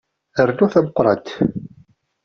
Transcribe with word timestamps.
Rnu 0.47 0.65
tameqqrant. 0.73 1.27